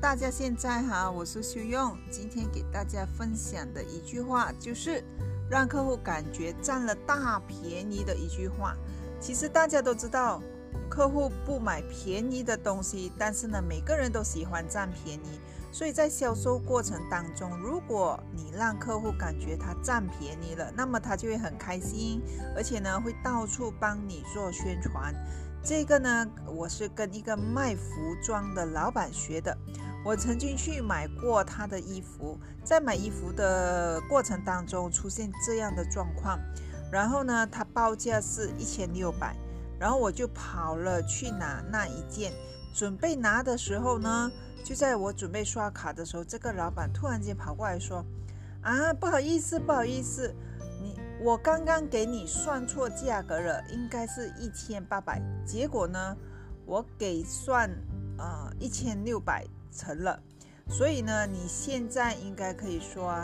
[0.00, 1.98] 大家现在好，我是修用。
[2.08, 5.02] 今天给大家分享的一句话就是
[5.50, 8.76] 让客户感觉占了大便宜的一句话。
[9.18, 10.40] 其实大家都知道，
[10.88, 15.40] 客户不买便宜的东西，但是呢，每个人都喜欢占便宜。
[15.72, 22.22] 所以在销售过程当中，如果你让客户感觉他占便宜了，那么他就会很开心，
[22.54, 25.12] 而且呢，会到处帮你做宣传。
[25.60, 27.82] 这个呢，我是跟一个卖服
[28.24, 29.58] 装的老板学的。
[30.04, 36.38] 我曾经去买过他的衣服，在买衣服的过程当中出现这样的状况，
[36.90, 39.36] 然后呢，他报价是一千六百，
[39.78, 42.32] 然后我就跑了去拿那一件，
[42.74, 44.30] 准备拿的时候呢，
[44.64, 48.04] 就在我准备刷卡的时候，这个老板突然间跑过来说
[48.62, 50.34] ：“啊，不好意思，不好意思。”
[50.80, 56.16] 你我刚刚给你算错价格了，应该是一千八百，结果呢，
[56.64, 57.68] 我给算
[58.16, 60.20] 呃一千六百成了，
[60.68, 63.14] 所以呢，你现在应该可以说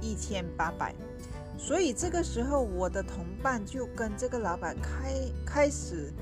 [0.00, 0.94] 一千八百。
[1.58, 6.12] 所以这个时候，我的同伴就跟这个老板开开始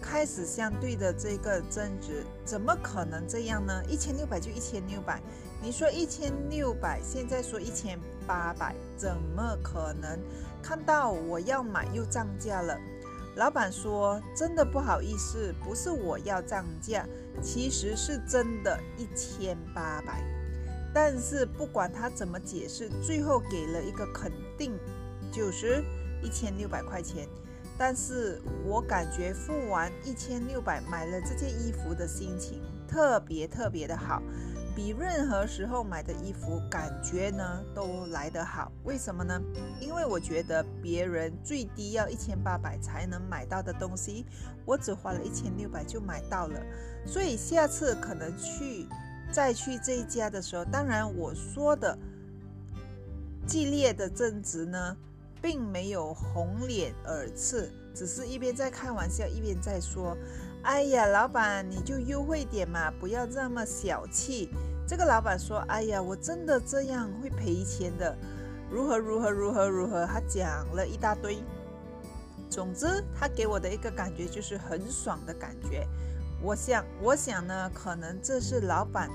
[0.00, 3.82] 开始相对的这个争执，怎么可能这样呢？
[3.88, 5.20] 一千六百就一千六百，
[5.62, 7.98] 你说一千六百，现在说一千。
[8.24, 10.16] 八百怎么可能？
[10.62, 12.78] 看到我要买又涨价了。
[13.36, 17.06] 老板说：“真的不好意思，不是我要涨价，
[17.40, 20.22] 其实是真的一千八百。”
[20.94, 24.78] 但是不管他怎么解释，最后给了一个肯定，
[25.32, 25.82] 就是
[26.22, 27.26] 一千六百块钱。
[27.78, 34.22] 但是我感觉付完一千六百买了这件衣服的心情特别特别的好。
[34.74, 39.40] 比任何时候买的衣服感觉呢都来得好，为什么呢？
[39.80, 44.24] 因为我觉得别人最低要一千八百才能买到的东西，
[44.64, 46.58] 我只花了一千六百就买到了。
[47.06, 48.86] 所以下次可能去
[49.30, 51.98] 再去这一家的时候，当然我说的
[53.46, 54.96] 激烈的争执呢，
[55.42, 60.16] 并没有红脸耳赤，只是一边在开玩笑，一边在说。
[60.62, 64.48] 哎呀，老板，你就优惠点嘛，不要这么小气。
[64.92, 68.14] 这个老板说：“哎呀，我真的这样会赔钱的，
[68.70, 71.42] 如何如何如何如何。”他讲了一大堆。
[72.50, 75.88] 总之，他给我的一个感觉就是很爽的感觉。
[76.42, 79.08] 我想，我想呢，可能这是老板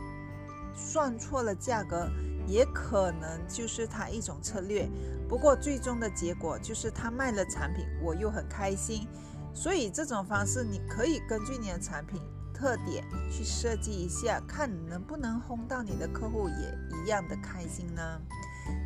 [0.76, 2.10] 算错了价格，
[2.48, 4.90] 也可能就是他一种策略。
[5.30, 9.08] 不过，最终的结果就是他卖了产品，我又很开心。
[9.54, 12.20] 所以这种方式，你可以根据你的产品
[12.58, 18.20] 特点去设计一下，看能不能哄到你的客户也一样的开心呢？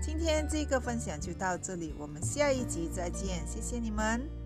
[0.02, 4.41] 今天这个分享就到这里，我们下一集再见，谢谢你们。